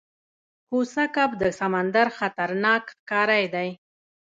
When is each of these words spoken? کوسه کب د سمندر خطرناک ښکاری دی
کوسه 0.69 1.03
کب 1.15 1.29
د 1.41 1.43
سمندر 1.59 2.07
خطرناک 2.17 2.83
ښکاری 2.95 3.45
دی 3.53 3.69